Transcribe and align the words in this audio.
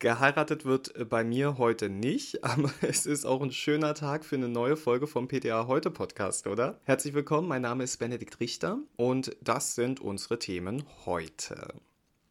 Geheiratet 0.00 0.64
wird 0.64 0.92
bei 1.08 1.22
mir 1.22 1.58
heute 1.58 1.90
nicht, 1.90 2.42
aber 2.44 2.72
es 2.80 3.06
ist 3.06 3.24
auch 3.24 3.40
ein 3.40 3.52
schöner 3.52 3.94
Tag 3.94 4.24
für 4.24 4.34
eine 4.34 4.48
neue 4.48 4.76
Folge 4.76 5.06
vom 5.06 5.28
PTA 5.28 5.68
Heute 5.68 5.92
Podcast, 5.92 6.48
oder? 6.48 6.80
Herzlich 6.82 7.14
willkommen, 7.14 7.46
mein 7.46 7.62
Name 7.62 7.84
ist 7.84 7.98
Benedikt 7.98 8.40
Richter 8.40 8.80
und 8.96 9.36
das 9.40 9.76
sind 9.76 10.00
unsere 10.00 10.40
Themen 10.40 10.82
heute. 11.06 11.72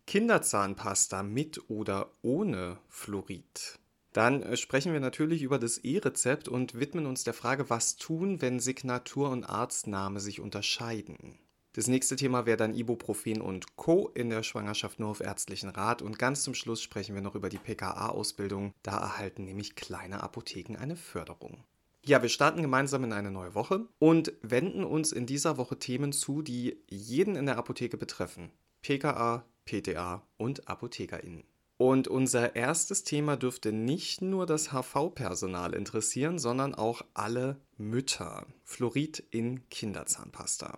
Kinderzahnpasta 0.05 1.23
mit 1.23 1.69
oder 1.69 2.11
ohne 2.23 2.77
Fluorid. 2.89 3.79
Dann 4.13 4.41
äh, 4.41 4.57
sprechen 4.57 4.93
wir 4.93 4.99
natürlich 4.99 5.41
über 5.41 5.59
das 5.59 5.77
E-Rezept 5.79 6.47
und 6.47 6.79
widmen 6.79 7.05
uns 7.05 7.23
der 7.23 7.33
Frage, 7.33 7.69
was 7.69 7.97
tun, 7.97 8.41
wenn 8.41 8.59
Signatur 8.59 9.29
und 9.29 9.43
Arztname 9.43 10.19
sich 10.19 10.39
unterscheiden. 10.39 11.37
Das 11.73 11.87
nächste 11.87 12.15
Thema 12.15 12.45
wäre 12.47 12.57
dann 12.57 12.73
Ibuprofen 12.73 13.41
und 13.41 13.75
Co. 13.75 14.09
in 14.15 14.31
der 14.31 14.41
Schwangerschaft 14.41 14.99
nur 14.99 15.09
auf 15.09 15.21
ärztlichen 15.21 15.69
Rat. 15.69 16.01
Und 16.01 16.17
ganz 16.17 16.43
zum 16.43 16.55
Schluss 16.55 16.81
sprechen 16.81 17.13
wir 17.13 17.21
noch 17.21 17.35
über 17.35 17.49
die 17.49 17.59
PKA-Ausbildung. 17.59 18.73
Da 18.81 18.97
erhalten 18.97 19.45
nämlich 19.45 19.75
kleine 19.75 20.23
Apotheken 20.23 20.77
eine 20.77 20.95
Förderung. 20.95 21.63
Ja, 22.03 22.21
wir 22.21 22.29
starten 22.29 22.63
gemeinsam 22.63 23.03
in 23.03 23.13
eine 23.13 23.29
neue 23.29 23.53
Woche 23.53 23.87
und 23.99 24.33
wenden 24.41 24.83
uns 24.83 25.11
in 25.11 25.27
dieser 25.27 25.57
Woche 25.57 25.77
Themen 25.77 26.11
zu, 26.11 26.41
die 26.41 26.81
jeden 26.89 27.35
in 27.35 27.45
der 27.45 27.57
Apotheke 27.57 27.97
betreffen. 27.97 28.51
PKA, 28.81 29.45
PTA 29.65 30.25
und 30.37 30.67
ApothekerInnen. 30.67 31.43
Und 31.81 32.09
unser 32.09 32.57
erstes 32.57 33.05
Thema 33.05 33.37
dürfte 33.37 33.71
nicht 33.71 34.21
nur 34.21 34.45
das 34.45 34.73
HV-Personal 34.73 35.73
interessieren, 35.73 36.37
sondern 36.37 36.75
auch 36.75 37.03
alle 37.13 37.55
Mütter. 37.77 38.45
Fluorid 38.65 39.23
in 39.31 39.69
Kinderzahnpasta. 39.69 40.77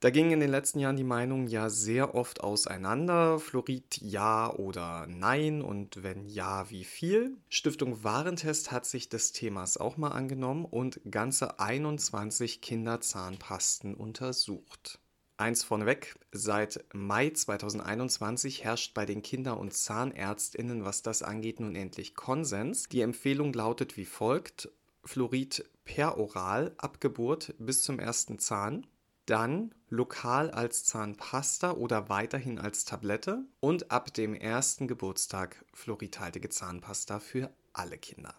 Da 0.00 0.08
gingen 0.08 0.30
in 0.30 0.40
den 0.40 0.50
letzten 0.50 0.78
Jahren 0.78 0.96
die 0.96 1.04
Meinungen 1.04 1.48
ja 1.48 1.68
sehr 1.68 2.14
oft 2.14 2.40
auseinander. 2.40 3.38
Fluorid 3.38 3.98
ja 3.98 4.50
oder 4.50 5.06
nein 5.06 5.60
und 5.60 6.02
wenn 6.02 6.24
ja, 6.24 6.70
wie 6.70 6.84
viel? 6.84 7.36
Stiftung 7.50 8.02
Warentest 8.02 8.72
hat 8.72 8.86
sich 8.86 9.10
des 9.10 9.32
Themas 9.32 9.76
auch 9.76 9.98
mal 9.98 10.12
angenommen 10.12 10.64
und 10.64 10.98
ganze 11.10 11.60
21 11.60 12.62
Kinderzahnpasten 12.62 13.94
untersucht. 13.94 14.98
Eins 15.38 15.62
vorneweg, 15.62 16.16
seit 16.32 16.84
Mai 16.92 17.30
2021 17.30 18.64
herrscht 18.64 18.92
bei 18.92 19.06
den 19.06 19.22
Kinder- 19.22 19.56
und 19.56 19.72
Zahnärztinnen, 19.72 20.84
was 20.84 21.02
das 21.02 21.22
angeht, 21.22 21.60
nun 21.60 21.76
endlich 21.76 22.16
Konsens. 22.16 22.88
Die 22.88 23.02
Empfehlung 23.02 23.52
lautet 23.52 23.96
wie 23.96 24.04
folgt: 24.04 24.68
Fluorid 25.04 25.64
peroral 25.84 26.74
ab 26.76 27.00
Geburt 27.00 27.54
bis 27.60 27.84
zum 27.84 28.00
ersten 28.00 28.40
Zahn, 28.40 28.84
dann 29.26 29.72
lokal 29.90 30.50
als 30.50 30.82
Zahnpasta 30.82 31.70
oder 31.70 32.08
weiterhin 32.08 32.58
als 32.58 32.84
Tablette 32.84 33.44
und 33.60 33.92
ab 33.92 34.12
dem 34.12 34.34
ersten 34.34 34.88
Geburtstag 34.88 35.64
fluoridhaltige 35.72 36.48
Zahnpasta 36.48 37.20
für 37.20 37.52
alle 37.72 37.96
Kinder. 37.96 38.34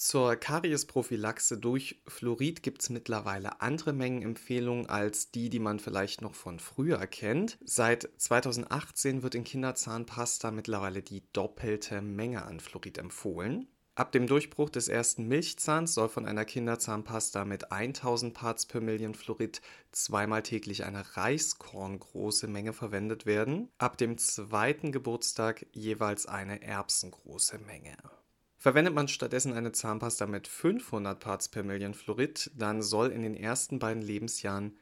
Zur 0.00 0.34
Kariesprophylaxe 0.36 1.58
durch 1.58 2.00
Fluorid 2.08 2.62
gibt 2.62 2.80
es 2.80 2.88
mittlerweile 2.88 3.60
andere 3.60 3.92
Mengenempfehlungen 3.92 4.86
als 4.88 5.30
die, 5.30 5.50
die 5.50 5.58
man 5.58 5.78
vielleicht 5.78 6.22
noch 6.22 6.34
von 6.34 6.58
früher 6.58 7.06
kennt. 7.06 7.58
Seit 7.66 8.08
2018 8.16 9.22
wird 9.22 9.34
in 9.34 9.44
Kinderzahnpasta 9.44 10.52
mittlerweile 10.52 11.02
die 11.02 11.22
doppelte 11.34 12.00
Menge 12.00 12.46
an 12.46 12.60
Fluorid 12.60 12.96
empfohlen. 12.96 13.66
Ab 13.94 14.10
dem 14.12 14.26
Durchbruch 14.26 14.70
des 14.70 14.88
ersten 14.88 15.28
Milchzahns 15.28 15.92
soll 15.92 16.08
von 16.08 16.24
einer 16.24 16.46
Kinderzahnpasta 16.46 17.44
mit 17.44 17.70
1000 17.70 18.32
Parts 18.32 18.64
per 18.64 18.80
Million 18.80 19.14
Fluorid 19.14 19.60
zweimal 19.92 20.42
täglich 20.42 20.86
eine 20.86 21.14
Reiskorngroße 21.14 22.48
Menge 22.48 22.72
verwendet 22.72 23.26
werden. 23.26 23.68
Ab 23.76 23.98
dem 23.98 24.16
zweiten 24.16 24.92
Geburtstag 24.92 25.66
jeweils 25.72 26.24
eine 26.24 26.62
erbsengroße 26.62 27.58
Menge. 27.58 27.98
Verwendet 28.60 28.92
man 28.92 29.08
stattdessen 29.08 29.54
eine 29.54 29.72
Zahnpasta 29.72 30.26
mit 30.26 30.46
500 30.46 31.18
Parts 31.18 31.48
per 31.48 31.62
Million 31.62 31.94
Fluorid, 31.94 32.50
dann 32.54 32.82
soll 32.82 33.10
in 33.10 33.22
den 33.22 33.34
ersten 33.34 33.78
beiden 33.78 34.02
Lebensjahren 34.02 34.76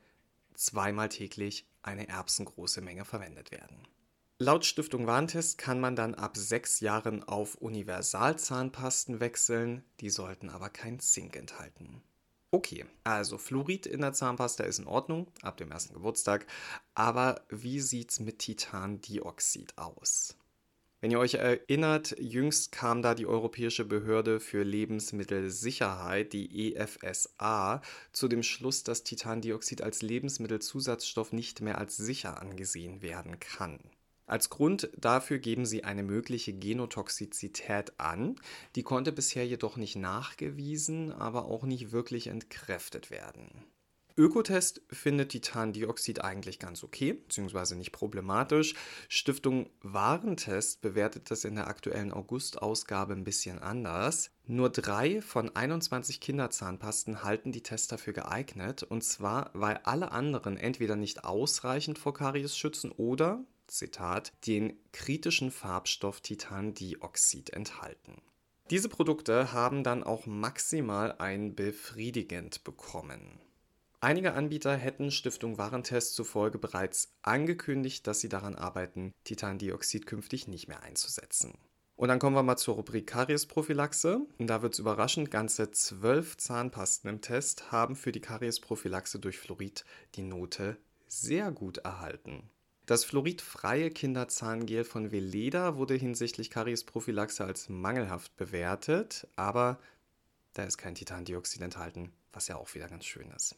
zweimal 0.55 1.09
täglich 1.09 1.65
eine 1.83 2.09
erbsengroße 2.09 2.81
Menge 2.81 3.05
verwendet 3.05 3.53
werden. 3.53 3.87
Laut 4.41 4.65
Stiftung 4.65 5.07
Warntest 5.07 5.59
kann 5.59 5.79
man 5.79 5.95
dann 5.95 6.17
ab 6.17 6.37
sechs 6.37 6.81
Jahren 6.81 7.23
auf 7.23 7.55
Universalzahnpasten 7.55 9.21
wechseln, 9.21 9.85
die 10.01 10.11
sollten 10.11 10.51
aber 10.51 10.71
kein 10.71 10.99
Zink 10.99 11.37
enthalten. 11.37 12.03
Okay, 12.51 12.85
also 13.05 13.39
Fluorid 13.39 13.87
in 13.87 14.01
der 14.01 14.13
Zahnpasta 14.13 14.65
ist 14.65 14.81
in 14.81 14.89
Ordnung, 14.89 15.31
ab 15.43 15.57
dem 15.57 15.71
ersten 15.71 15.95
Geburtstag, 15.95 16.49
aber 16.97 17.43
wie 17.49 17.79
sieht's 17.79 18.19
mit 18.19 18.41
Titandioxid 18.41 19.79
aus? 19.79 20.37
Wenn 21.01 21.13
ihr 21.13 21.21
euch 21.21 21.35
erinnert, 21.35 22.17
jüngst 22.19 22.73
kam 22.73 23.03
da 23.03 23.15
die 23.15 23.27
Europäische 23.27 23.85
Behörde 23.85 24.41
für 24.41 24.65
Lebensmittelsicherheit, 24.65 26.33
die 26.33 26.75
EFSA, 26.75 27.83
zu 28.13 28.27
dem 28.27 28.43
Schluss, 28.43 28.83
dass 28.83 29.05
Titandioxid 29.05 29.81
als 29.81 30.03
Lebensmittelzusatzstoff 30.03 31.33
nicht 31.33 31.61
mehr 31.61 31.79
als 31.79 31.97
sicher 31.97 32.43
angesehen 32.43 33.01
werden 33.01 33.39
kann. 33.39 33.79
Als 34.27 34.51
Grund 34.51 34.91
dafür 34.97 35.39
geben 35.39 35.67
sie 35.67 35.85
eine 35.85 36.03
mögliche 36.03 36.53
Genotoxizität 36.53 37.99
an, 38.01 38.35
die 38.75 38.83
konnte 38.83 39.13
bisher 39.13 39.47
jedoch 39.47 39.77
nicht 39.77 39.95
nachgewiesen, 39.95 41.13
aber 41.13 41.45
auch 41.45 41.63
nicht 41.63 41.93
wirklich 41.93 42.27
entkräftet 42.27 43.13
werden. 43.13 43.65
Ökotest 44.19 44.83
findet 44.91 45.29
Titandioxid 45.29 46.25
eigentlich 46.25 46.59
ganz 46.59 46.83
okay, 46.83 47.13
beziehungsweise 47.13 47.77
nicht 47.77 47.93
problematisch. 47.93 48.75
Stiftung 49.09 49.71
Warentest 49.81 50.81
bewertet 50.81 51.31
das 51.31 51.45
in 51.45 51.55
der 51.55 51.69
aktuellen 51.69 52.13
August-Ausgabe 52.13 53.13
ein 53.13 53.23
bisschen 53.23 53.61
anders. 53.61 54.33
Nur 54.45 54.71
drei 54.71 55.23
von 55.23 55.55
21 55.55 56.21
Kinderzahnpasten 56.21 57.23
halten 57.23 57.53
die 57.53 57.63
Tests 57.63 57.87
dafür 57.87 58.13
geeignet, 58.13 58.83
und 58.83 59.05
zwar, 59.05 59.53
weil 59.55 59.77
alle 59.85 60.11
anderen 60.11 60.57
entweder 60.57 60.97
nicht 60.97 61.23
ausreichend 61.23 61.97
vor 61.97 62.13
Karies 62.13 62.57
schützen 62.57 62.91
oder, 62.91 63.45
Zitat, 63.69 64.33
den 64.49 64.81
kritischen 64.91 65.53
Farbstoff 65.53 66.23
Titandioxid 66.23 67.51
enthalten. 67.51 68.21
Diese 68.71 68.89
Produkte 68.89 69.53
haben 69.53 69.85
dann 69.85 70.03
auch 70.03 70.27
maximal 70.27 71.13
ein 71.19 71.55
befriedigend 71.55 72.65
bekommen. 72.65 73.39
Einige 74.01 74.35
Anbieter 74.35 74.77
hätten 74.77 75.11
Stiftung 75.11 75.59
Warentest 75.59 76.15
zufolge 76.15 76.59
bereits 76.59 77.17
angekündigt, 77.23 78.07
dass 78.07 78.21
sie 78.21 78.29
daran 78.29 78.55
arbeiten, 78.55 79.13
Titandioxid 79.25 80.07
künftig 80.07 80.47
nicht 80.47 80.69
mehr 80.69 80.85
einzusetzen. 80.85 81.59
Und 81.97 82.07
dann 82.07 82.21
kommen 82.21 82.37
wir 82.37 82.45
mal 82.45 82.57
zur 82.57 82.77
Rubrik 82.77 83.09
Kariesprophylaxe. 83.09 84.21
Und 84.39 84.47
da 84.47 84.63
wird 84.63 84.75
es 84.75 84.79
überraschend, 84.79 85.33
ganze 85.33 85.73
zwölf 85.73 86.37
Zahnpasten 86.37 87.11
im 87.11 87.21
Test 87.23 87.73
haben 87.73 87.97
für 87.97 88.13
die 88.13 88.21
Kariesprophylaxe 88.21 89.19
durch 89.19 89.41
Fluorid 89.41 89.85
die 90.15 90.23
Note 90.23 90.77
sehr 91.09 91.51
gut 91.51 91.79
erhalten. 91.79 92.49
Das 92.87 93.05
fluoridfreie 93.05 93.91
Kinderzahngel 93.91 94.85
von 94.85 95.11
Veleda 95.11 95.77
wurde 95.77 95.95
hinsichtlich 95.95 96.51
Kariesprophylaxe 96.51 97.45
als 97.45 97.69
mangelhaft 97.69 98.37
bewertet, 98.37 99.27
aber 99.35 99.81
da 100.55 100.63
ist 100.63 100.79
kein 100.79 100.95
Titandioxid 100.95 101.63
enthalten, 101.63 102.13
was 102.33 102.47
ja 102.47 102.57
auch 102.57 102.73
wieder 102.77 102.89
ganz 102.89 103.05
schön 103.05 103.31
ist. 103.33 103.57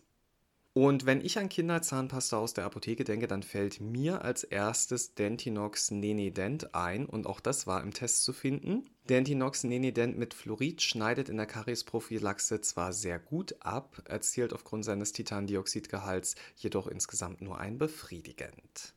Und 0.73 1.05
wenn 1.05 1.21
ich 1.21 1.37
an 1.37 1.49
Kinderzahnpasta 1.49 2.39
aus 2.39 2.55
der 2.55 2.65
Apotheke 2.65 3.03
denke, 3.03 3.27
dann 3.27 3.43
fällt 3.43 3.81
mir 3.81 4.23
als 4.23 4.45
erstes 4.45 5.15
Dentinox 5.17 5.91
Nenident 5.91 6.77
ein 6.77 7.07
und 7.07 7.27
auch 7.27 7.41
das 7.41 7.67
war 7.67 7.83
im 7.83 7.93
Test 7.93 8.23
zu 8.23 8.33
finden. 8.33 8.89
Dentinox 9.09 9.65
Nenident 9.65 10.17
mit 10.17 10.33
Fluorid 10.33 10.81
schneidet 10.81 11.29
in 11.29 11.39
der 11.39 11.47
Kariesprophylaxe 11.47 12.61
zwar 12.61 12.93
sehr 12.93 13.19
gut 13.19 13.57
ab, 13.59 14.01
erzielt 14.05 14.53
aufgrund 14.53 14.85
seines 14.85 15.11
Titandioxidgehalts 15.11 16.37
jedoch 16.55 16.87
insgesamt 16.87 17.41
nur 17.41 17.59
ein 17.59 17.77
befriedigend. 17.77 18.95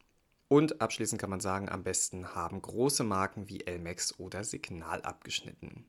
Und 0.49 0.79
abschließend 0.79 1.19
kann 1.19 1.31
man 1.31 1.39
sagen, 1.39 1.69
am 1.69 1.83
besten 1.83 2.35
haben 2.35 2.61
große 2.61 3.03
Marken 3.03 3.49
wie 3.49 3.61
Elmex 3.61 4.19
oder 4.19 4.43
Signal 4.43 5.01
abgeschnitten. 5.01 5.85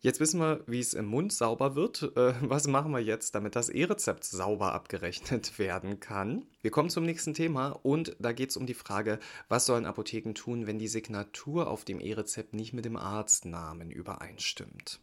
Jetzt 0.00 0.20
wissen 0.20 0.40
wir, 0.40 0.62
wie 0.66 0.80
es 0.80 0.94
im 0.94 1.06
Mund 1.06 1.32
sauber 1.32 1.74
wird. 1.74 2.12
Äh, 2.16 2.34
was 2.42 2.66
machen 2.66 2.92
wir 2.92 3.00
jetzt, 3.00 3.34
damit 3.34 3.56
das 3.56 3.68
E-Rezept 3.68 4.24
sauber 4.24 4.72
abgerechnet 4.72 5.58
werden 5.58 6.00
kann? 6.00 6.44
Wir 6.60 6.70
kommen 6.70 6.90
zum 6.90 7.04
nächsten 7.04 7.34
Thema 7.34 7.70
und 7.70 8.14
da 8.18 8.32
geht 8.32 8.50
es 8.50 8.56
um 8.56 8.66
die 8.66 8.74
Frage, 8.74 9.18
was 9.48 9.66
sollen 9.66 9.86
Apotheken 9.86 10.34
tun, 10.34 10.66
wenn 10.66 10.78
die 10.78 10.88
Signatur 10.88 11.68
auf 11.68 11.84
dem 11.84 12.00
E-Rezept 12.00 12.54
nicht 12.54 12.72
mit 12.72 12.84
dem 12.84 12.96
Arztnamen 12.96 13.90
übereinstimmt? 13.90 15.00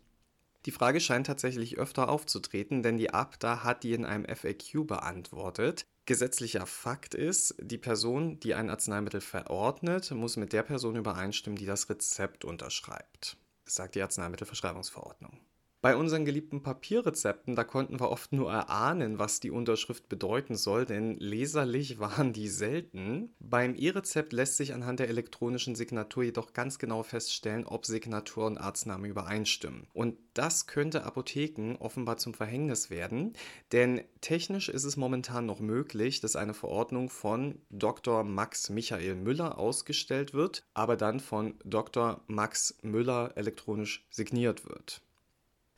Die 0.66 0.72
Frage 0.72 1.02
scheint 1.02 1.28
tatsächlich 1.28 1.78
öfter 1.78 2.08
aufzutreten, 2.08 2.84
denn 2.84 2.98
die 2.98 3.14
ABDA 3.14 3.64
hat 3.64 3.84
die 3.84 3.94
in 3.94 4.06
einem 4.06 4.26
FAQ 4.26 4.88
beantwortet. 4.88 5.86
Gesetzlicher 6.06 6.66
Fakt 6.66 7.16
ist, 7.16 7.56
die 7.60 7.78
Person, 7.78 8.40
die 8.40 8.54
ein 8.54 8.70
Arzneimittel 8.70 9.22
verordnet, 9.22 10.12
muss 10.12 10.38
mit 10.38 10.54
der 10.54 10.64
Person 10.64 10.96
übereinstimmen, 10.96 11.58
die 11.58 11.66
das 11.66 11.90
Rezept 11.90 12.46
unterschreibt. 12.46 13.38
Sagt 13.66 13.96
die 13.96 14.02
Arzneimittelverschreibungsverordnung. 14.02 15.40
Bei 15.84 15.98
unseren 15.98 16.24
geliebten 16.24 16.64
Papierrezepten, 16.64 17.58
da 17.58 17.66
konnten 17.66 18.00
wir 18.00 18.10
oft 18.10 18.32
nur 18.32 18.50
erahnen, 18.50 19.20
was 19.20 19.42
die 19.42 19.52
Unterschrift 19.52 20.08
bedeuten 20.08 20.56
soll, 20.56 20.86
denn 20.86 21.18
leserlich 21.20 22.00
waren 22.00 22.32
die 22.32 22.48
selten. 22.48 23.36
Beim 23.42 23.76
E-Rezept 23.76 24.32
lässt 24.32 24.56
sich 24.56 24.74
anhand 24.74 25.02
der 25.02 25.10
elektronischen 25.10 25.76
Signatur 25.76 26.24
jedoch 26.24 26.54
ganz 26.54 26.80
genau 26.80 27.04
feststellen, 27.04 27.66
ob 27.66 27.86
Signatur 27.86 28.46
und 28.46 28.60
Arzname 28.60 29.10
übereinstimmen. 29.10 29.86
Und 29.92 30.16
das 30.34 30.68
könnte 30.68 31.04
Apotheken 31.04 31.76
offenbar 31.80 32.16
zum 32.16 32.34
Verhängnis 32.34 32.90
werden, 32.90 33.34
denn 33.74 34.06
technisch 34.22 34.70
ist 34.70 34.86
es 34.86 34.96
momentan 34.96 35.46
noch 35.46 35.60
möglich, 35.60 36.22
dass 36.22 36.38
eine 36.38 36.54
Verordnung 36.54 37.10
von 37.10 37.60
Dr. 37.70 38.24
Max 38.24 38.70
Michael 38.70 39.16
Müller 39.16 39.58
ausgestellt 39.58 40.34
wird, 40.34 40.64
aber 40.74 40.96
dann 40.96 41.20
von 41.20 41.56
Dr. 41.66 42.24
Max 42.28 42.78
Müller 42.84 43.34
elektronisch 43.36 44.08
signiert 44.10 44.64
wird. 44.64 45.02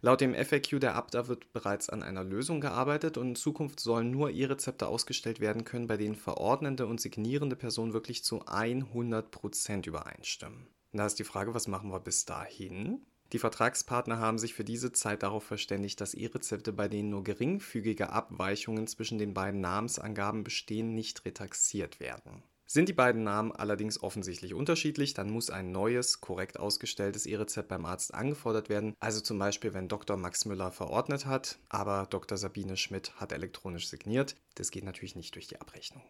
Laut 0.05 0.21
dem 0.21 0.35
FAQ 0.35 0.79
der 0.79 0.93
Abda 0.93 1.27
wird 1.27 1.51
bereits 1.51 1.89
an 1.89 2.03
einer 2.03 2.23
Lösung 2.23 2.61
gearbeitet 2.61 3.17
und 3.17 3.29
in 3.29 3.35
Zukunft 3.35 3.79
sollen 3.79 4.11
nur 4.11 4.29
E-Rezepte 4.29 4.85
ausgestellt 4.85 5.39
werden 5.39 5.65
können, 5.65 5.87
bei 5.87 5.97
denen 5.97 6.13
verordnende 6.13 6.85
und 6.85 7.01
signierende 7.01 7.55
Personen 7.55 7.93
wirklich 7.93 8.23
zu 8.23 8.43
100% 8.43 9.87
übereinstimmen. 9.87 10.67
Da 10.93 11.07
ist 11.07 11.17
die 11.17 11.23
Frage, 11.23 11.55
was 11.55 11.67
machen 11.67 11.89
wir 11.89 11.99
bis 11.99 12.23
dahin? 12.23 13.01
Die 13.33 13.39
Vertragspartner 13.39 14.19
haben 14.19 14.37
sich 14.37 14.53
für 14.53 14.63
diese 14.63 14.91
Zeit 14.91 15.23
darauf 15.23 15.43
verständigt, 15.43 15.99
dass 15.99 16.13
E-Rezepte, 16.13 16.71
bei 16.71 16.87
denen 16.87 17.09
nur 17.09 17.23
geringfügige 17.23 18.11
Abweichungen 18.11 18.85
zwischen 18.85 19.17
den 19.17 19.33
beiden 19.33 19.59
Namensangaben 19.59 20.43
bestehen, 20.43 20.93
nicht 20.93 21.25
retaxiert 21.25 21.99
werden. 21.99 22.43
Sind 22.67 22.89
die 22.89 22.93
beiden 22.93 23.23
Namen 23.23 23.51
allerdings 23.51 24.01
offensichtlich 24.01 24.55
unterschiedlich, 24.55 25.13
dann 25.13 25.29
muss 25.29 25.51
ein 25.51 25.71
neues, 25.71 26.19
korrekt 26.19 26.59
ausgestelltes 26.59 27.27
E-Rezept 27.27 27.69
beim 27.69 27.85
Arzt 27.85 28.13
angefordert 28.13 28.69
werden. 28.69 28.95
Also 28.99 29.21
zum 29.21 29.37
Beispiel, 29.37 29.75
wenn 29.75 29.87
Dr. 29.87 30.17
Max 30.17 30.45
Müller 30.45 30.71
verordnet 30.71 31.27
hat, 31.27 31.59
aber 31.69 32.07
Dr. 32.09 32.37
Sabine 32.37 32.75
Schmidt 32.75 33.15
hat 33.17 33.31
elektronisch 33.31 33.87
signiert. 33.87 34.35
Das 34.55 34.71
geht 34.71 34.83
natürlich 34.83 35.15
nicht 35.15 35.35
durch 35.35 35.47
die 35.47 35.61
Abrechnung. 35.61 36.03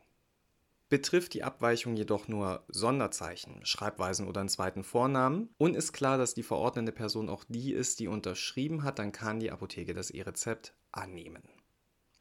Betrifft 0.87 1.33
die 1.33 1.43
Abweichung 1.43 1.97
jedoch 1.97 2.27
nur 2.27 2.63
Sonderzeichen, 2.67 3.65
Schreibweisen 3.65 4.27
oder 4.27 4.39
einen 4.39 4.49
zweiten 4.49 4.83
Vornamen 4.83 5.49
und 5.57 5.75
ist 5.75 5.93
klar, 5.93 6.17
dass 6.17 6.35
die 6.35 6.43
verordnende 6.43 6.91
Person 6.91 7.27
auch 7.27 7.43
die 7.49 7.73
ist, 7.73 7.99
die 7.99 8.07
unterschrieben 8.07 8.83
hat, 8.83 8.99
dann 8.99 9.11
kann 9.11 9.39
die 9.39 9.51
Apotheke 9.51 9.93
das 9.95 10.11
E-Rezept 10.11 10.75
annehmen. 10.91 11.41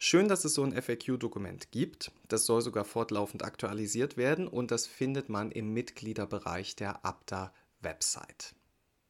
Schön, 0.06 0.28
dass 0.28 0.44
es 0.44 0.52
so 0.52 0.62
ein 0.62 0.74
FAQ-Dokument 0.74 1.70
gibt. 1.70 2.12
Das 2.28 2.44
soll 2.44 2.60
sogar 2.60 2.84
fortlaufend 2.84 3.42
aktualisiert 3.42 4.18
werden 4.18 4.46
und 4.46 4.70
das 4.70 4.86
findet 4.86 5.30
man 5.30 5.50
im 5.50 5.72
Mitgliederbereich 5.72 6.76
der 6.76 7.06
ABDA-Website. 7.06 8.54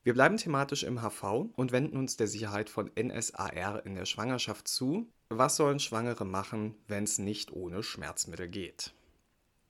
Wir 0.05 0.15
bleiben 0.15 0.37
thematisch 0.37 0.85
im 0.85 1.03
HV 1.03 1.51
und 1.57 1.73
wenden 1.73 1.97
uns 1.97 2.17
der 2.17 2.29
Sicherheit 2.29 2.71
von 2.71 2.93
NSAR 2.97 3.85
in 3.85 3.97
der 3.97 4.05
Schwangerschaft 4.05 4.69
zu. 4.69 5.09
Was 5.31 5.57
sollen 5.57 5.81
Schwangere 5.81 6.25
machen, 6.25 6.77
wenn 6.87 7.03
es 7.03 7.19
nicht 7.19 7.53
ohne 7.53 7.83
Schmerzmittel 7.83 8.47
geht? 8.47 8.95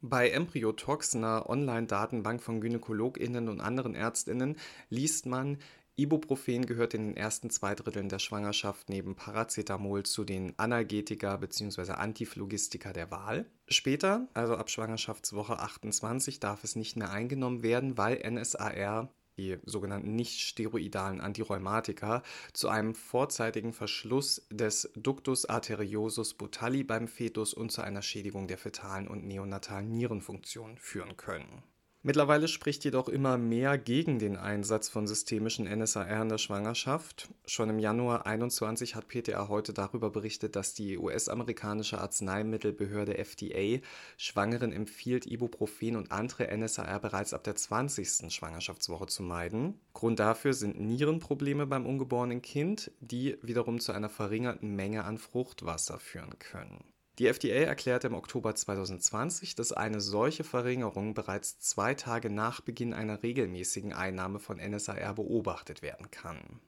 Bei 0.02 0.28
Embryotox, 0.28 1.14
einer 1.14 1.48
Online-Datenbank 1.48 2.42
von 2.42 2.60
GynäkologInnen 2.60 3.48
und 3.48 3.62
anderen 3.62 3.94
ÄrztInnen, 3.94 4.56
liest 4.90 5.24
man, 5.24 5.56
Ibuprofen 5.96 6.67
gehört 6.67 6.94
in 6.94 7.08
den 7.08 7.17
ersten 7.17 7.50
zwei 7.50 7.76
Dritteln 7.76 8.08
der 8.08 8.19
Schwangerschaft 8.19 8.88
neben 8.88 9.14
Paracetamol 9.14 10.02
zu 10.02 10.25
den 10.25 10.58
Analgetika 10.58 11.37
bzw. 11.37 11.93
Antiphlogistika 11.93 12.93
der 12.93 13.12
Wahl. 13.12 13.46
Später, 13.69 14.29
also 14.35 14.56
ab 14.56 14.70
Schwangerschaftswoche 14.70 15.61
28, 15.61 16.41
darf 16.41 16.64
es 16.64 16.75
nicht 16.75 16.96
mehr 16.96 17.11
eingenommen 17.11 17.62
werden, 17.62 17.96
weil 17.96 18.20
NSAR 18.29 19.08
die 19.37 19.58
sogenannten 19.64 20.14
nicht-steroidalen 20.14 21.20
Antirheumatika, 21.20 22.23
zu 22.52 22.69
einem 22.69 22.94
vorzeitigen 22.94 23.73
Verschluss 23.73 24.46
des 24.50 24.93
Ductus 24.94 25.44
arteriosus 25.46 26.35
butalli 26.35 26.85
beim 26.85 27.08
Fetus 27.08 27.55
und 27.55 27.73
zu 27.73 27.82
einer 27.82 28.02
Schädigung 28.02 28.46
der 28.46 28.58
fetalen 28.58 29.08
und 29.08 29.25
neonatalen 29.26 29.91
Nierenfunktion 29.91 30.79
führen 30.79 31.17
können. 31.17 31.62
Mittlerweile 32.06 32.48
spricht 32.48 32.84
jedoch 32.84 33.08
immer 33.08 33.38
mehr 33.38 33.78
gegen 33.78 34.18
den 34.18 34.36
Einsatz 34.36 34.90
von 34.90 35.06
systemischen 35.06 35.64
NSAR 35.64 36.06
in 36.20 36.28
der 36.28 36.36
Schwangerschaft. 36.36 37.30
Schon 37.46 37.70
im 37.70 37.78
Januar 37.78 38.26
21 38.26 38.94
hat 38.94 39.08
PTA 39.08 39.48
heute 39.48 39.72
darüber 39.72 40.10
berichtet, 40.10 40.54
dass 40.54 40.74
die 40.74 40.98
US-amerikanische 40.98 41.98
Arzneimittelbehörde 41.98 43.16
FDA 43.16 43.80
Schwangeren 44.18 44.70
empfiehlt, 44.70 45.24
Ibuprofen 45.24 45.96
und 45.96 46.12
andere 46.12 46.54
NSAR 46.54 47.00
bereits 47.00 47.32
ab 47.32 47.42
der 47.42 47.56
20. 47.56 48.30
Schwangerschaftswoche 48.30 49.06
zu 49.06 49.22
meiden. 49.22 49.80
Grund 49.94 50.18
dafür 50.18 50.52
sind 50.52 50.78
Nierenprobleme 50.78 51.66
beim 51.66 51.86
ungeborenen 51.86 52.42
Kind, 52.42 52.90
die 53.00 53.38
wiederum 53.40 53.80
zu 53.80 53.92
einer 53.92 54.10
verringerten 54.10 54.76
Menge 54.76 55.04
an 55.04 55.16
Fruchtwasser 55.16 55.98
führen 55.98 56.38
können. 56.38 56.84
Die 57.19 57.26
FDA 57.28 57.64
erklärte 57.64 58.08
im 58.08 58.14
Oktober 58.14 58.55
2020, 58.55 59.55
dass 59.55 59.72
eine 59.72 60.00
solche 60.00 60.43
Verringerung 60.43 61.14
bereits 61.14 61.61
zwei 61.61 61.94
Tage 61.94 62.28
nach 62.28 62.61
Beginn 62.61 62.93
einer 62.93 63.22
regelmäßigen 63.22 63.93
Einnahme 63.93 64.40
von 64.40 64.56
NSAR 64.56 65.14
beobachtet 65.14 65.81
werden 65.81 66.11
kann. 66.11 66.61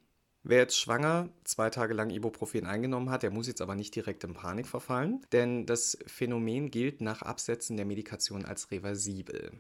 Wer 0.45 0.59
jetzt 0.59 0.79
schwanger 0.79 1.29
zwei 1.43 1.71
Tage 1.71 1.95
lang 1.95 2.11
Ibuprofen 2.11 2.67
eingenommen 2.67 3.11
hat, 3.11 3.25
der 3.25 3.33
muss 3.33 3.49
jetzt 3.49 3.61
aber 3.61 3.75
nicht 3.75 3.97
direkt 3.97 4.23
in 4.23 4.35
Panik 4.35 4.69
verfallen, 4.69 5.27
denn 5.33 5.67
das 5.67 5.99
Phänomen 6.07 6.71
gilt 6.71 7.01
nach 7.01 7.23
Absetzen 7.23 7.77
der 7.77 7.85
Medikation 7.85 8.45
als 8.45 8.71
reversibel. 8.71 9.51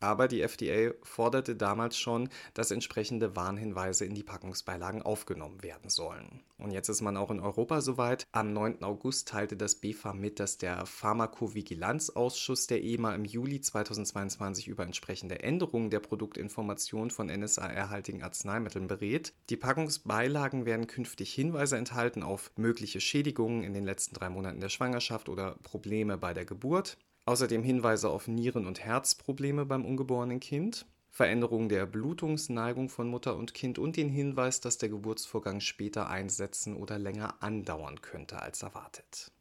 Aber 0.00 0.28
die 0.28 0.42
FDA 0.42 0.92
forderte 1.02 1.56
damals 1.56 1.98
schon, 1.98 2.28
dass 2.54 2.70
entsprechende 2.70 3.34
Warnhinweise 3.34 4.04
in 4.04 4.14
die 4.14 4.22
Packungsbeilagen 4.22 5.02
aufgenommen 5.02 5.62
werden 5.62 5.88
sollen. 5.88 6.42
Und 6.58 6.70
jetzt 6.70 6.88
ist 6.88 7.02
man 7.02 7.16
auch 7.16 7.30
in 7.30 7.40
Europa 7.40 7.80
soweit. 7.80 8.26
Am 8.32 8.52
9. 8.52 8.82
August 8.82 9.28
teilte 9.28 9.56
das 9.56 9.76
BfArM 9.76 10.20
mit, 10.20 10.40
dass 10.40 10.58
der 10.58 10.86
Pharmakovigilanzausschuss 10.86 12.66
der 12.66 12.82
EMA 12.82 13.14
im 13.14 13.24
Juli 13.24 13.60
2022 13.60 14.68
über 14.68 14.84
entsprechende 14.84 15.40
Änderungen 15.40 15.90
der 15.90 16.00
Produktinformation 16.00 17.10
von 17.10 17.26
NSAR-haltigen 17.28 18.22
Arzneimitteln 18.22 18.88
berät. 18.88 19.34
Die 19.50 19.56
Packungsbeilagen 19.56 20.66
werden 20.66 20.86
künftig 20.86 21.32
Hinweise 21.32 21.76
enthalten 21.76 22.22
auf 22.22 22.50
mögliche 22.56 23.00
Schädigungen 23.00 23.62
in 23.62 23.74
den 23.74 23.84
letzten 23.84 24.14
drei 24.14 24.30
Monaten 24.30 24.60
der 24.60 24.68
Schwangerschaft 24.68 25.28
oder 25.28 25.56
Probleme 25.62 26.16
bei 26.16 26.32
der 26.32 26.44
Geburt. 26.44 26.96
Außerdem 27.26 27.64
Hinweise 27.64 28.08
auf 28.08 28.28
Nieren- 28.28 28.66
und 28.66 28.80
Herzprobleme 28.80 29.66
beim 29.66 29.84
ungeborenen 29.84 30.38
Kind, 30.38 30.86
Veränderungen 31.10 31.68
der 31.68 31.84
Blutungsneigung 31.84 32.88
von 32.88 33.08
Mutter 33.08 33.36
und 33.36 33.52
Kind 33.52 33.80
und 33.80 33.96
den 33.96 34.08
Hinweis, 34.08 34.60
dass 34.60 34.78
der 34.78 34.90
Geburtsvorgang 34.90 35.60
später 35.60 36.08
einsetzen 36.08 36.76
oder 36.76 37.00
länger 37.00 37.42
andauern 37.42 38.00
könnte 38.00 38.40
als 38.40 38.62
erwartet. 38.62 39.32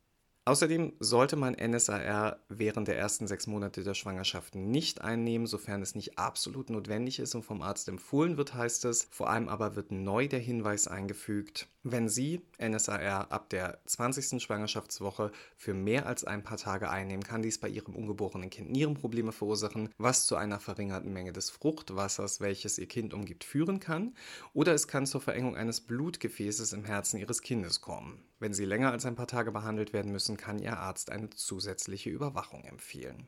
Außerdem 0.47 0.93
sollte 0.99 1.37
man 1.37 1.55
NSAR 1.55 2.37
während 2.49 2.87
der 2.87 2.99
ersten 2.99 3.25
sechs 3.25 3.47
Monate 3.47 3.83
der 3.83 3.95
Schwangerschaft 3.95 4.53
nicht 4.53 5.01
einnehmen, 5.01 5.47
sofern 5.47 5.81
es 5.81 5.95
nicht 5.95 6.19
absolut 6.19 6.69
notwendig 6.69 7.17
ist 7.17 7.33
und 7.33 7.41
vom 7.41 7.63
Arzt 7.63 7.89
empfohlen 7.89 8.37
wird, 8.37 8.53
heißt 8.53 8.85
es. 8.85 9.07
Vor 9.09 9.27
allem 9.27 9.49
aber 9.49 9.75
wird 9.75 9.91
neu 9.91 10.27
der 10.27 10.37
Hinweis 10.39 10.87
eingefügt, 10.87 11.67
wenn 11.81 12.09
Sie 12.09 12.41
NSAR 12.59 13.31
ab 13.31 13.49
der 13.49 13.79
20. 13.87 14.39
Schwangerschaftswoche 14.39 15.31
für 15.57 15.73
mehr 15.73 16.05
als 16.05 16.25
ein 16.25 16.43
paar 16.43 16.57
Tage 16.57 16.91
einnehmen, 16.91 17.23
kann 17.23 17.41
dies 17.41 17.59
bei 17.59 17.67
Ihrem 17.67 17.95
ungeborenen 17.95 18.51
Kind 18.51 18.69
Nierenprobleme 18.69 19.31
verursachen, 19.31 19.89
was 19.97 20.27
zu 20.27 20.35
einer 20.35 20.59
verringerten 20.59 21.11
Menge 21.11 21.33
des 21.33 21.49
Fruchtwassers, 21.49 22.39
welches 22.39 22.77
Ihr 22.77 22.87
Kind 22.87 23.15
umgibt, 23.15 23.45
führen 23.45 23.79
kann. 23.79 24.13
Oder 24.53 24.75
es 24.75 24.87
kann 24.87 25.07
zur 25.07 25.21
Verengung 25.21 25.55
eines 25.55 25.81
Blutgefäßes 25.81 26.73
im 26.73 26.85
Herzen 26.85 27.19
Ihres 27.19 27.41
Kindes 27.41 27.81
kommen. 27.81 28.23
Wenn 28.39 28.53
sie 28.53 28.65
länger 28.65 28.91
als 28.91 29.05
ein 29.05 29.15
paar 29.15 29.27
Tage 29.27 29.51
behandelt 29.51 29.93
werden 29.93 30.11
müssen, 30.11 30.37
kann 30.37 30.59
Ihr 30.59 30.77
Arzt 30.77 31.09
eine 31.09 31.29
zusätzliche 31.29 32.09
Überwachung 32.09 32.65
empfehlen. 32.65 33.27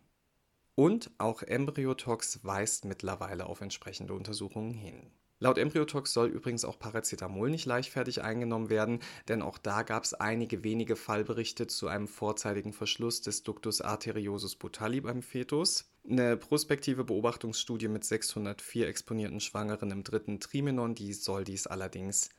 Und 0.75 1.11
auch 1.17 1.41
Embryotox 1.41 2.43
weist 2.43 2.85
mittlerweile 2.85 3.47
auf 3.47 3.61
entsprechende 3.61 4.13
Untersuchungen 4.13 4.73
hin. 4.73 5.11
Laut 5.39 5.59
Embryotox 5.59 6.13
soll 6.13 6.29
übrigens 6.29 6.65
auch 6.65 6.79
Paracetamol 6.79 7.51
nicht 7.51 7.65
leichtfertig 7.65 8.23
eingenommen 8.23 8.69
werden, 8.69 8.99
denn 9.27 9.43
auch 9.43 9.59
da 9.59 9.83
gab 9.83 10.03
es 10.03 10.15
einige 10.15 10.63
wenige 10.63 10.95
Fallberichte 10.95 11.67
zu 11.67 11.87
einem 11.87 12.07
vorzeitigen 12.07 12.73
Verschluss 12.73 13.21
des 13.21 13.43
Ductus 13.43 13.81
arteriosus 13.81 14.55
butalli 14.55 15.01
beim 15.01 15.21
Fetus. 15.21 15.91
Eine 16.09 16.37
prospektive 16.37 17.03
Beobachtungsstudie 17.03 17.87
mit 17.87 18.03
604 18.03 18.87
exponierten 18.87 19.39
Schwangeren 19.39 19.91
im 19.91 20.03
dritten 20.03 20.39
Trimenon, 20.39 20.95
die 20.95 21.13
soll 21.13 21.43
dies 21.43 21.67
allerdings 21.67 22.29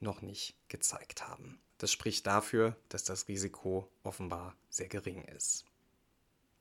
noch 0.00 0.20
nicht 0.20 0.56
gezeigt 0.68 1.28
haben. 1.28 1.60
Das 1.78 1.92
spricht 1.92 2.26
dafür, 2.26 2.76
dass 2.88 3.04
das 3.04 3.28
Risiko 3.28 3.88
offenbar 4.02 4.56
sehr 4.68 4.88
gering 4.88 5.22
ist. 5.22 5.64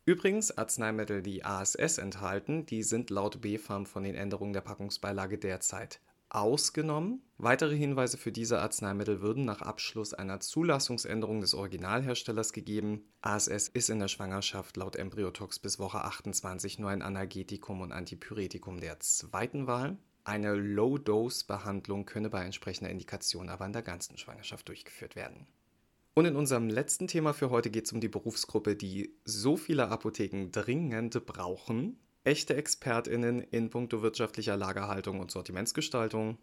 Übrigens, 0.05 0.57
Arzneimittel, 0.57 1.21
die 1.21 1.43
ASS 1.43 1.97
enthalten, 1.97 2.65
die 2.65 2.83
sind 2.83 3.09
laut 3.09 3.41
BfArM 3.41 3.85
von 3.85 4.03
den 4.03 4.15
Änderungen 4.15 4.53
der 4.53 4.61
Packungsbeilage 4.61 5.37
derzeit 5.37 5.99
ausgenommen. 6.29 7.21
Weitere 7.37 7.75
Hinweise 7.75 8.17
für 8.17 8.31
diese 8.31 8.59
Arzneimittel 8.59 9.21
würden 9.21 9.45
nach 9.45 9.61
Abschluss 9.61 10.13
einer 10.13 10.39
Zulassungsänderung 10.39 11.41
des 11.41 11.53
Originalherstellers 11.53 12.53
gegeben. 12.53 13.05
ASS 13.21 13.67
ist 13.67 13.89
in 13.89 13.99
der 13.99 14.07
Schwangerschaft 14.07 14.77
laut 14.77 14.95
Embryotox 14.95 15.59
bis 15.59 15.79
Woche 15.79 16.03
28 16.03 16.79
nur 16.79 16.89
ein 16.89 17.01
Analgetikum 17.01 17.81
und 17.81 17.91
Antipyretikum 17.91 18.79
der 18.79 18.99
zweiten 18.99 19.67
Wahl. 19.67 19.97
Eine 20.27 20.55
Low-Dose-Behandlung 20.55 22.05
könne 22.05 22.29
bei 22.29 22.43
entsprechender 22.43 22.91
Indikation 22.91 23.47
aber 23.47 23.65
in 23.65 23.71
der 23.71 23.81
ganzen 23.81 24.17
Schwangerschaft 24.17 24.67
durchgeführt 24.67 25.15
werden. 25.15 25.47
Und 26.15 26.25
in 26.25 26.35
unserem 26.35 26.67
letzten 26.67 27.07
Thema 27.07 27.31
für 27.31 27.49
heute 27.49 27.69
geht 27.69 27.85
es 27.85 27.93
um 27.93 28.01
die 28.01 28.09
Berufsgruppe, 28.09 28.75
die 28.75 29.15
so 29.23 29.55
viele 29.55 29.87
Apotheken 29.87 30.49
dringend 30.51 31.25
brauchen. 31.25 31.97
Echte 32.25 32.57
ExpertInnen 32.57 33.39
in 33.39 33.69
puncto 33.69 34.01
wirtschaftlicher 34.01 34.57
Lagerhaltung 34.57 35.21
und 35.21 35.31
Sortimentsgestaltung. 35.31 36.37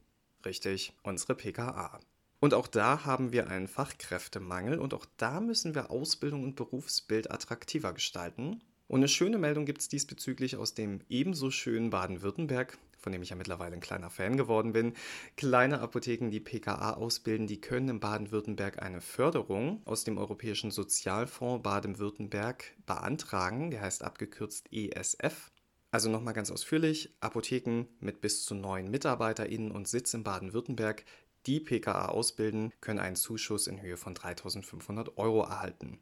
Richtig, 0.46 0.94
unsere 1.02 1.34
PKA. 1.34 2.00
Und 2.40 2.54
auch 2.54 2.68
da 2.68 3.04
haben 3.04 3.32
wir 3.32 3.48
einen 3.48 3.68
Fachkräftemangel 3.68 4.78
und 4.78 4.94
auch 4.94 5.04
da 5.18 5.42
müssen 5.42 5.74
wir 5.74 5.90
Ausbildung 5.90 6.42
und 6.42 6.56
Berufsbild 6.56 7.30
attraktiver 7.30 7.92
gestalten. 7.92 8.62
Und 8.86 9.00
eine 9.00 9.08
schöne 9.08 9.38
Meldung 9.38 9.64
gibt 9.64 9.80
es 9.80 9.88
diesbezüglich 9.88 10.56
aus 10.56 10.74
dem 10.74 11.00
ebenso 11.08 11.50
schönen 11.50 11.90
Baden-Württemberg, 11.90 12.78
von 12.98 13.12
dem 13.12 13.22
ich 13.22 13.30
ja 13.30 13.36
mittlerweile 13.36 13.74
ein 13.74 13.80
kleiner 13.80 14.10
Fan 14.10 14.36
geworden 14.36 14.72
bin. 14.72 14.92
Kleine 15.36 15.80
Apotheken, 15.80 16.30
die 16.30 16.40
PKA 16.40 16.92
ausbilden, 16.92 17.46
die 17.46 17.60
können 17.60 17.88
in 17.88 18.00
Baden-Württemberg 18.00 18.82
eine 18.82 19.00
Förderung 19.00 19.80
aus 19.86 20.04
dem 20.04 20.18
Europäischen 20.18 20.70
Sozialfonds 20.70 21.62
Baden-Württemberg 21.62 22.76
beantragen. 22.84 23.70
Der 23.70 23.80
heißt 23.80 24.02
abgekürzt 24.02 24.70
ESF. 24.70 25.50
Also 25.90 26.10
nochmal 26.10 26.34
ganz 26.34 26.50
ausführlich, 26.50 27.14
Apotheken 27.20 27.86
mit 28.00 28.20
bis 28.20 28.44
zu 28.44 28.54
neun 28.54 28.90
MitarbeiterInnen 28.90 29.70
und 29.70 29.88
Sitz 29.88 30.12
in 30.12 30.24
Baden-Württemberg, 30.24 31.04
die 31.46 31.60
PKA 31.60 32.08
ausbilden, 32.08 32.72
können 32.80 32.98
einen 32.98 33.16
Zuschuss 33.16 33.66
in 33.66 33.80
Höhe 33.80 33.96
von 33.96 34.14
3.500 34.14 35.16
Euro 35.16 35.42
erhalten. 35.42 36.00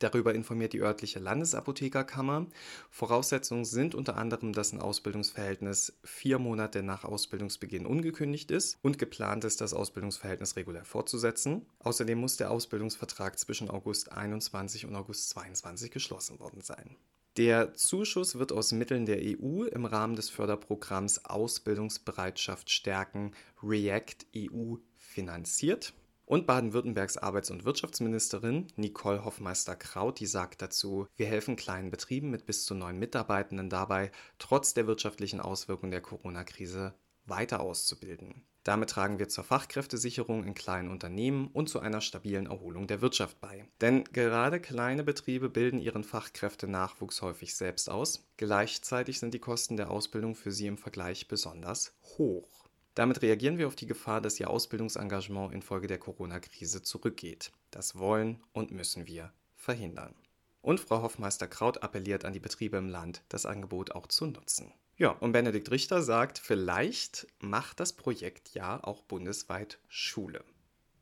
Darüber 0.00 0.34
informiert 0.34 0.72
die 0.72 0.82
örtliche 0.82 1.20
Landesapothekerkammer. 1.20 2.46
Voraussetzungen 2.90 3.64
sind 3.64 3.94
unter 3.94 4.16
anderem, 4.16 4.52
dass 4.52 4.72
ein 4.72 4.80
Ausbildungsverhältnis 4.80 5.96
vier 6.02 6.38
Monate 6.38 6.82
nach 6.82 7.04
Ausbildungsbeginn 7.04 7.86
ungekündigt 7.86 8.50
ist 8.50 8.76
und 8.82 8.98
geplant 8.98 9.44
ist, 9.44 9.60
das 9.60 9.72
Ausbildungsverhältnis 9.72 10.56
regulär 10.56 10.84
fortzusetzen. 10.84 11.66
Außerdem 11.78 12.18
muss 12.18 12.36
der 12.36 12.50
Ausbildungsvertrag 12.50 13.38
zwischen 13.38 13.70
August 13.70 14.10
21 14.10 14.86
und 14.86 14.96
August 14.96 15.30
22 15.30 15.90
geschlossen 15.90 16.40
worden 16.40 16.60
sein. 16.60 16.96
Der 17.36 17.74
Zuschuss 17.74 18.38
wird 18.38 18.52
aus 18.52 18.70
Mitteln 18.70 19.06
der 19.06 19.18
EU 19.18 19.64
im 19.64 19.86
Rahmen 19.86 20.14
des 20.14 20.30
Förderprogramms 20.30 21.24
Ausbildungsbereitschaft 21.24 22.70
stärken 22.70 23.32
REACT 23.60 24.26
EU 24.36 24.76
finanziert. 24.96 25.94
Und 26.26 26.46
Baden-Württembergs 26.46 27.18
Arbeits- 27.18 27.50
und 27.50 27.64
Wirtschaftsministerin 27.64 28.68
Nicole 28.76 29.24
Hoffmeister-Kraut, 29.24 30.20
die 30.20 30.26
sagt 30.26 30.62
dazu, 30.62 31.06
wir 31.16 31.26
helfen 31.26 31.56
kleinen 31.56 31.90
Betrieben 31.90 32.30
mit 32.30 32.46
bis 32.46 32.64
zu 32.64 32.74
neun 32.74 32.98
Mitarbeitenden 32.98 33.68
dabei, 33.68 34.10
trotz 34.38 34.72
der 34.72 34.86
wirtschaftlichen 34.86 35.40
Auswirkungen 35.40 35.92
der 35.92 36.00
Corona-Krise 36.00 36.94
weiter 37.26 37.60
auszubilden. 37.60 38.46
Damit 38.64 38.88
tragen 38.88 39.18
wir 39.18 39.28
zur 39.28 39.44
Fachkräftesicherung 39.44 40.42
in 40.44 40.54
kleinen 40.54 40.90
Unternehmen 40.90 41.48
und 41.48 41.68
zu 41.68 41.80
einer 41.80 42.00
stabilen 42.00 42.46
Erholung 42.46 42.86
der 42.86 43.02
Wirtschaft 43.02 43.38
bei. 43.42 43.68
Denn 43.82 44.04
gerade 44.04 44.58
kleine 44.58 45.04
Betriebe 45.04 45.50
bilden 45.50 45.78
ihren 45.78 46.02
Fachkräftenachwuchs 46.02 47.20
häufig 47.20 47.54
selbst 47.54 47.90
aus. 47.90 48.26
Gleichzeitig 48.38 49.20
sind 49.20 49.34
die 49.34 49.38
Kosten 49.38 49.76
der 49.76 49.90
Ausbildung 49.90 50.34
für 50.34 50.50
sie 50.50 50.66
im 50.66 50.78
Vergleich 50.78 51.28
besonders 51.28 51.94
hoch. 52.16 52.63
Damit 52.94 53.22
reagieren 53.22 53.58
wir 53.58 53.66
auf 53.66 53.74
die 53.74 53.86
Gefahr, 53.86 54.20
dass 54.20 54.38
ihr 54.38 54.48
Ausbildungsengagement 54.48 55.52
infolge 55.52 55.88
der 55.88 55.98
Corona-Krise 55.98 56.82
zurückgeht. 56.82 57.50
Das 57.70 57.98
wollen 57.98 58.40
und 58.52 58.70
müssen 58.70 59.06
wir 59.06 59.32
verhindern. 59.56 60.14
Und 60.62 60.80
Frau 60.80 61.02
Hoffmeister-Kraut 61.02 61.82
appelliert 61.82 62.24
an 62.24 62.32
die 62.32 62.40
Betriebe 62.40 62.76
im 62.76 62.88
Land, 62.88 63.22
das 63.28 63.46
Angebot 63.46 63.92
auch 63.92 64.06
zu 64.06 64.26
nutzen. 64.26 64.72
Ja, 64.96 65.10
und 65.10 65.32
Benedikt 65.32 65.70
Richter 65.72 66.02
sagt, 66.02 66.38
vielleicht 66.38 67.26
macht 67.40 67.80
das 67.80 67.92
Projekt 67.92 68.54
ja 68.54 68.82
auch 68.82 69.02
bundesweit 69.02 69.80
Schule. 69.88 70.44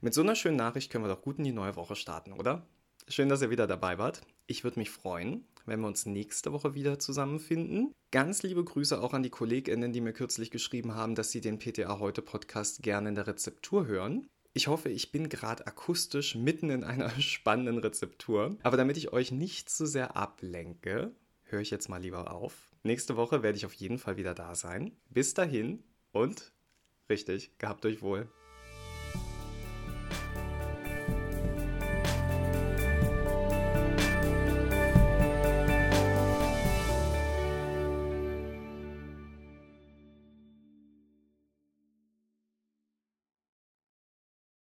Mit 0.00 0.14
so 0.14 0.22
einer 0.22 0.34
schönen 0.34 0.56
Nachricht 0.56 0.90
können 0.90 1.04
wir 1.04 1.14
doch 1.14 1.22
gut 1.22 1.38
in 1.38 1.44
die 1.44 1.52
neue 1.52 1.76
Woche 1.76 1.94
starten, 1.94 2.32
oder? 2.32 2.66
Schön, 3.06 3.28
dass 3.28 3.42
ihr 3.42 3.50
wieder 3.50 3.66
dabei 3.66 3.98
wart. 3.98 4.22
Ich 4.46 4.64
würde 4.64 4.80
mich 4.80 4.90
freuen, 4.90 5.44
wenn 5.66 5.80
wir 5.80 5.86
uns 5.86 6.06
nächste 6.06 6.52
Woche 6.52 6.74
wieder 6.74 6.98
zusammenfinden. 6.98 7.92
Ganz 8.10 8.42
liebe 8.42 8.62
Grüße 8.62 9.00
auch 9.00 9.14
an 9.14 9.22
die 9.22 9.30
KollegInnen, 9.30 9.92
die 9.92 10.00
mir 10.00 10.12
kürzlich 10.12 10.50
geschrieben 10.50 10.94
haben, 10.94 11.14
dass 11.14 11.30
sie 11.30 11.40
den 11.40 11.58
PTA 11.58 11.98
Heute 11.98 12.22
Podcast 12.22 12.82
gerne 12.82 13.10
in 13.10 13.14
der 13.14 13.26
Rezeptur 13.26 13.86
hören. 13.86 14.26
Ich 14.54 14.66
hoffe, 14.66 14.90
ich 14.90 15.12
bin 15.12 15.28
gerade 15.28 15.66
akustisch 15.66 16.34
mitten 16.34 16.70
in 16.70 16.84
einer 16.84 17.10
spannenden 17.20 17.78
Rezeptur. 17.78 18.56
Aber 18.62 18.76
damit 18.76 18.96
ich 18.96 19.12
euch 19.12 19.32
nicht 19.32 19.70
zu 19.70 19.86
sehr 19.86 20.16
ablenke, 20.16 21.14
höre 21.44 21.60
ich 21.60 21.70
jetzt 21.70 21.88
mal 21.88 22.02
lieber 22.02 22.30
auf. 22.30 22.72
Nächste 22.82 23.16
Woche 23.16 23.42
werde 23.42 23.56
ich 23.56 23.64
auf 23.66 23.74
jeden 23.74 23.98
Fall 23.98 24.16
wieder 24.16 24.34
da 24.34 24.54
sein. 24.54 24.92
Bis 25.08 25.34
dahin 25.34 25.82
und 26.10 26.52
richtig, 27.08 27.56
gehabt 27.58 27.86
euch 27.86 28.02
wohl. 28.02 28.28